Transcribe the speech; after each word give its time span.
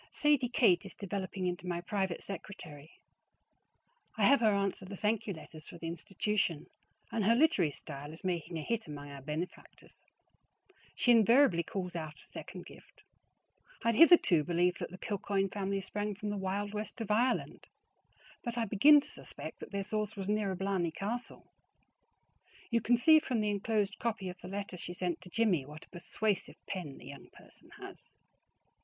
Sadie 0.11 0.49
Kate 0.49 0.83
is 0.83 0.95
developing 0.95 1.45
into 1.45 1.67
my 1.67 1.79
private 1.79 2.23
secretary. 2.23 2.89
I 4.17 4.25
have 4.25 4.39
her 4.39 4.51
answer 4.51 4.83
the 4.83 4.97
thank 4.97 5.27
you 5.27 5.33
letters 5.35 5.67
for 5.67 5.77
the 5.77 5.85
institution, 5.85 6.65
and 7.11 7.23
her 7.23 7.35
literary 7.35 7.69
style 7.69 8.11
is 8.11 8.23
making 8.23 8.57
a 8.57 8.63
hit 8.63 8.87
among 8.87 9.11
our 9.11 9.21
benefactors. 9.21 10.07
She 10.95 11.11
invariably 11.11 11.61
calls 11.61 11.95
out 11.95 12.19
a 12.19 12.25
second 12.25 12.65
gift. 12.65 13.03
I 13.83 13.89
had 13.89 13.95
hitherto 13.95 14.43
believed 14.43 14.79
that 14.79 14.89
the 14.89 14.97
Kilcoyne 14.97 15.49
family 15.49 15.81
sprang 15.81 16.15
from 16.15 16.31
the 16.31 16.35
wild 16.37 16.73
west 16.73 16.99
of 16.99 17.11
Ireland, 17.11 17.67
but 18.43 18.57
I 18.57 18.65
begin 18.65 19.01
to 19.01 19.11
suspect 19.11 19.59
that 19.59 19.69
their 19.69 19.83
source 19.83 20.15
was 20.15 20.27
nearer 20.27 20.55
Blarney 20.55 20.89
Castle. 20.89 21.45
You 22.71 22.81
can 22.81 22.97
see 22.97 23.19
from 23.19 23.39
the 23.39 23.51
inclosed 23.51 23.99
copy 23.99 24.29
of 24.29 24.41
the 24.41 24.47
letter 24.47 24.77
she 24.77 24.93
sent 24.93 25.21
to 25.21 25.29
Jimmie 25.29 25.67
what 25.67 25.85
a 25.85 25.89
persuasive 25.89 26.55
pen 26.65 26.97
the 26.97 27.05
young 27.05 27.29
person 27.29 27.69
has. 27.79 28.15